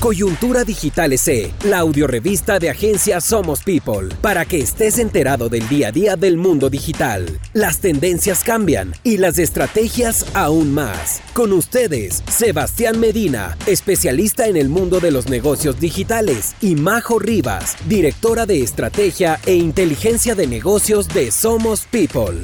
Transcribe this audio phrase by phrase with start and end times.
[0.00, 5.88] Coyuntura Digital SE, la audiorevista de agencia Somos People, para que estés enterado del día
[5.88, 7.40] a día del mundo digital.
[7.52, 11.20] Las tendencias cambian y las estrategias aún más.
[11.32, 17.76] Con ustedes, Sebastián Medina, especialista en el mundo de los negocios digitales, y Majo Rivas,
[17.88, 22.40] directora de estrategia e inteligencia de negocios de Somos People.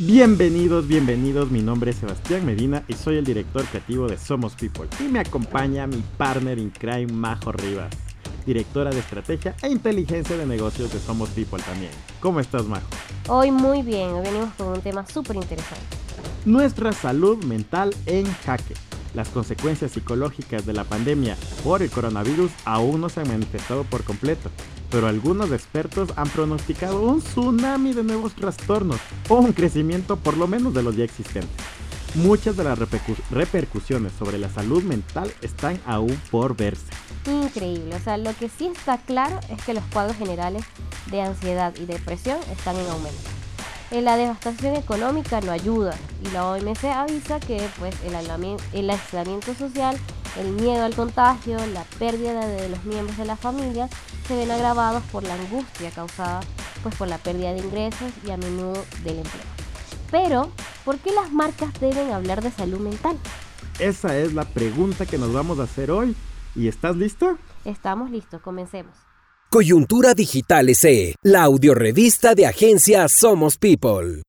[0.00, 1.50] Bienvenidos, bienvenidos.
[1.50, 4.86] Mi nombre es Sebastián Medina y soy el director creativo de Somos People.
[5.00, 7.90] Y me acompaña mi partner in crime, Majo Rivas,
[8.46, 11.90] directora de estrategia e inteligencia de negocios de Somos People también.
[12.20, 12.86] ¿Cómo estás, Majo?
[13.26, 15.84] Hoy muy bien, hoy venimos con un tema súper interesante.
[16.44, 18.74] Nuestra salud mental en jaque.
[19.14, 24.04] Las consecuencias psicológicas de la pandemia por el coronavirus aún no se han manifestado por
[24.04, 24.48] completo
[24.90, 30.46] pero algunos expertos han pronosticado un tsunami de nuevos trastornos o un crecimiento por lo
[30.46, 31.50] menos de los ya existentes.
[32.14, 32.78] Muchas de las
[33.30, 36.90] repercusiones sobre la salud mental están aún por verse.
[37.26, 40.64] Increíble, o sea, lo que sí está claro es que los cuadros generales
[41.10, 43.37] de ansiedad y depresión están en aumento.
[43.90, 48.14] La devastación económica no ayuda y la OMC avisa que pues, el,
[48.74, 49.96] el aislamiento social,
[50.38, 53.88] el miedo al contagio, la pérdida de los miembros de la familia
[54.26, 56.40] se ven agravados por la angustia causada
[56.82, 59.42] pues por la pérdida de ingresos y a menudo del empleo.
[60.10, 60.50] Pero,
[60.84, 63.16] ¿por qué las marcas deben hablar de salud mental?
[63.78, 66.14] Esa es la pregunta que nos vamos a hacer hoy.
[66.54, 67.38] ¿Y estás listo?
[67.64, 69.07] Estamos listos, comencemos.
[69.50, 74.22] Coyuntura Digital SE, la audiorevista de agencia Somos People.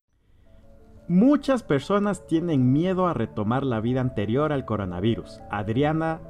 [1.10, 5.42] Muchas personas tienen miedo a retomar la vida anterior al coronavirus.
[5.52, 6.22] Adriana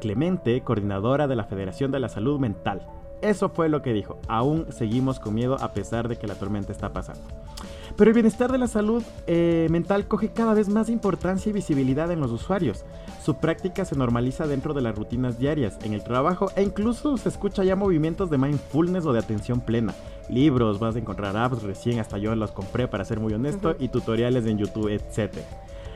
[0.00, 2.88] Clemente, coordinadora de la Federación de la Salud Mental.
[3.20, 4.18] Eso fue lo que dijo.
[4.26, 7.20] Aún seguimos con miedo a pesar de que la tormenta está pasando.
[7.96, 12.10] Pero el bienestar de la salud eh, mental coge cada vez más importancia y visibilidad
[12.10, 12.84] en los usuarios.
[13.24, 17.28] Su práctica se normaliza dentro de las rutinas diarias, en el trabajo e incluso se
[17.28, 19.94] escucha ya movimientos de mindfulness o de atención plena.
[20.28, 23.88] Libros, vas a encontrar apps, recién hasta yo los compré para ser muy honesto, y
[23.88, 25.38] tutoriales en YouTube, etc.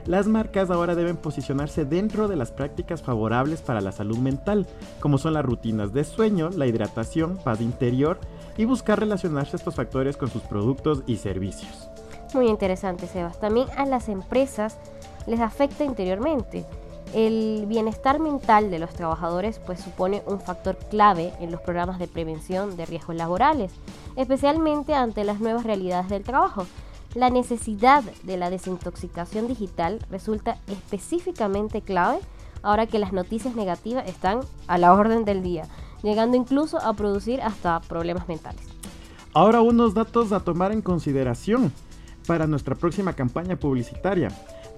[0.06, 4.67] Las marcas ahora deben posicionarse dentro de las prácticas favorables para la salud mental,
[4.99, 8.19] como son las rutinas de sueño, la hidratación, paz interior
[8.57, 11.89] y buscar relacionarse estos factores con sus productos y servicios.
[12.35, 13.39] Muy interesante, Sebas.
[13.41, 14.79] También a las empresas
[15.27, 16.65] les afecta interiormente.
[17.15, 22.09] El bienestar mental de los trabajadores pues supone un factor clave en los programas de
[22.09, 23.73] prevención de riesgos laborales,
[24.17, 26.67] especialmente ante las nuevas realidades del trabajo.
[27.15, 32.21] La necesidad de la desintoxicación digital resulta específicamente clave
[32.62, 35.65] ahora que las noticias negativas están a la orden del día,
[36.03, 38.63] llegando incluso a producir hasta problemas mentales.
[39.35, 41.73] Ahora unos datos a tomar en consideración
[42.27, 44.29] para nuestra próxima campaña publicitaria.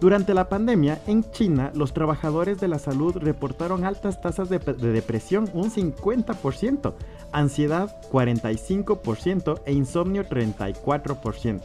[0.00, 5.48] Durante la pandemia, en China, los trabajadores de la salud reportaron altas tasas de, depresión,
[5.54, 6.94] un 50%,
[7.32, 11.62] ansiedad 45% e insomnio 34%.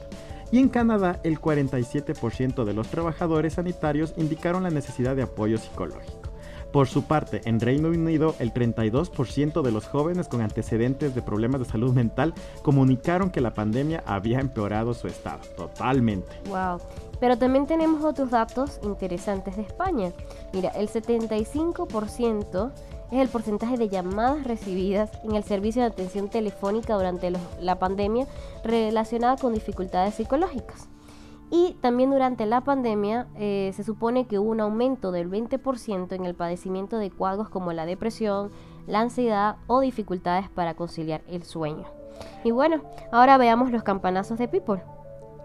[0.52, 6.29] Y en Canadá, el 47% de los trabajadores sanitarios indicaron la necesidad de apoyo psicológico.
[6.72, 11.62] Por su parte, en Reino Unido, el 32% de los jóvenes con antecedentes de problemas
[11.62, 15.40] de salud mental comunicaron que la pandemia había empeorado su estado.
[15.58, 16.30] Totalmente.
[16.48, 16.80] Wow.
[17.20, 20.12] Pero también tenemos otros datos interesantes de España.
[20.54, 22.72] Mira, el 75%
[23.12, 28.28] es el porcentaje de llamadas recibidas en el servicio de atención telefónica durante la pandemia
[28.64, 30.88] relacionada con dificultades psicológicas.
[31.52, 36.26] Y también durante la pandemia eh, se supone que hubo un aumento del 20% en
[36.26, 38.52] el padecimiento de cuadros como la depresión,
[38.86, 41.86] la ansiedad o dificultades para conciliar el sueño.
[42.44, 44.82] Y bueno, ahora veamos los campanazos de People.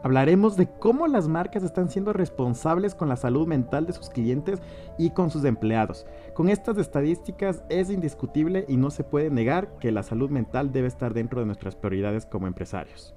[0.02, 4.60] Hablaremos de cómo las marcas están siendo responsables con la salud mental de sus clientes
[4.98, 6.06] y con sus empleados.
[6.34, 10.88] Con estas estadísticas es indiscutible y no se puede negar que la salud mental debe
[10.88, 13.14] estar dentro de nuestras prioridades como empresarios.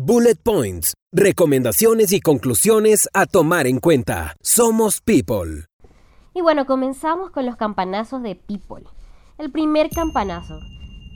[0.00, 4.36] Bullet Points, recomendaciones y conclusiones a tomar en cuenta.
[4.40, 5.64] Somos People.
[6.34, 8.84] Y bueno, comenzamos con los campanazos de People.
[9.38, 10.60] El primer campanazo,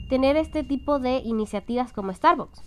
[0.09, 2.61] tener este tipo de iniciativas como Starbucks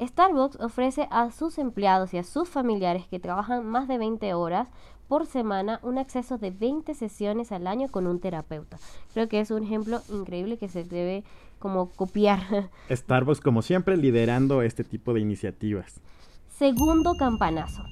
[0.00, 4.68] Starbucks ofrece a sus empleados y a sus familiares que trabajan más de 20 horas
[5.08, 8.78] por semana un acceso de 20 sesiones al año con un terapeuta.
[9.14, 11.24] Creo que es un ejemplo increíble que se debe
[11.58, 12.70] como copiar.
[12.90, 16.00] Starbucks como siempre liderando este tipo de iniciativas.
[16.48, 17.82] Segundo campanazo.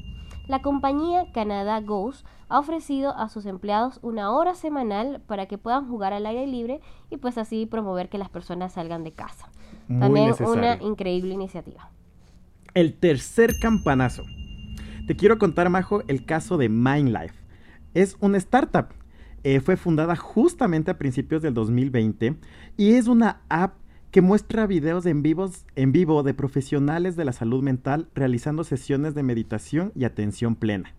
[0.46, 5.88] La compañía Canada Goes ha ofrecido a sus empleados una hora semanal para que puedan
[5.88, 6.80] jugar al aire libre
[7.10, 9.50] y pues así promover que las personas salgan de casa.
[9.88, 11.90] También una increíble iniciativa.
[12.74, 14.24] El tercer campanazo.
[15.06, 17.37] Te quiero contar, Majo, el caso de MindLife.
[17.94, 18.88] Es una startup.
[19.44, 22.35] Eh, fue fundada justamente a principios del 2020
[22.76, 23.76] y es una app
[24.11, 29.14] que muestra videos en, vivos, en vivo de profesionales de la salud mental realizando sesiones
[29.14, 30.93] de meditación y atención plena.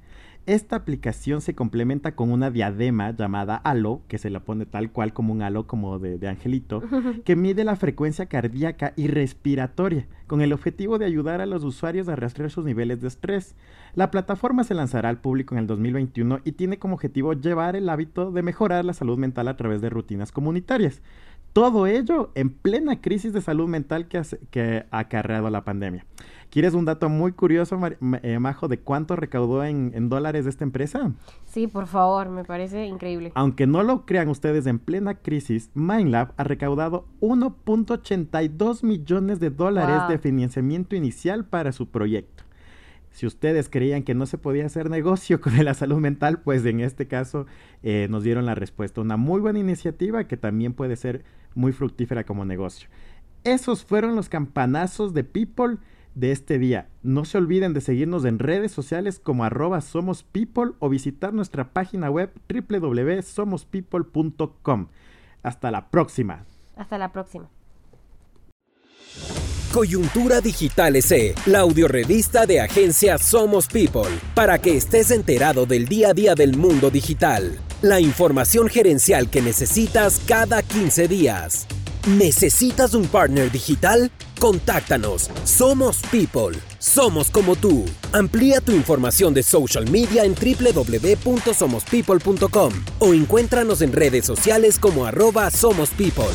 [0.47, 5.11] Esta aplicación se complementa con una diadema llamada Halo, que se la pone tal cual
[5.11, 6.81] como un halo como de, angelito,
[7.25, 12.07] que mide la frecuencia cardíaca y respiratoria, con el objetivo de ayudar a los usuarios
[12.07, 13.57] a rastrear sus niveles de estrés.
[13.93, 17.89] La plataforma se lanzará al público en el 2021 y tiene como objetivo llevar el
[17.89, 21.01] hábito de mejorar la salud mental a través de rutinas comunitarias.
[21.53, 24.21] Todo ello en plena crisis de salud mental que,
[24.51, 26.05] que ha acarreado la pandemia.
[26.49, 27.77] ¿Quieres un dato muy curioso,
[28.23, 31.11] eh, Majo, de cuánto recaudó en, en, dólares esta empresa?
[31.45, 33.31] Sí, por favor, me parece increíble.
[33.35, 40.07] Aunque no lo crean ustedes, en plena crisis, MindLab ha recaudado 1.82 millones de dólares
[40.07, 42.46] de financiamiento inicial para su proyecto.
[43.17, 46.81] Si ustedes creían que no se podía hacer negocio con la salud mental, pues en
[46.81, 47.47] este caso
[47.81, 49.01] eh, nos dieron la respuesta.
[49.01, 51.25] Una muy buena iniciativa que también puede ser
[51.55, 52.89] muy fructífera como negocio.
[53.43, 55.77] Esos fueron los campanazos de People
[56.13, 56.89] de este día.
[57.01, 61.73] No se olviden de seguirnos en redes sociales como arroba somos people o visitar nuestra
[61.73, 64.89] página web www.somospeople.com.
[65.41, 66.45] Hasta la próxima.
[66.75, 67.49] Hasta la próxima.
[69.77, 76.09] Coyuntura Digital SE, la audiorevista de agencia Somos People, para que estés enterado del día
[76.09, 77.59] a día del mundo digital.
[77.83, 81.67] La información gerencial que necesitas cada 15 días.
[82.07, 84.09] ¿Necesitas un partner digital?
[84.39, 85.29] Contáctanos.
[85.43, 86.57] Somos People.
[86.79, 87.85] Somos como tú.
[88.13, 95.51] Amplía tu información de social media en www.somospeople.com o encuéntranos en redes sociales como arroba
[95.51, 96.25] Somos People.